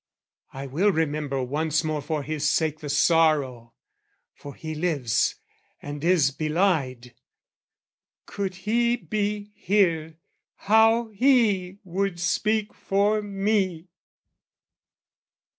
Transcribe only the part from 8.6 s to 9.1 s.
he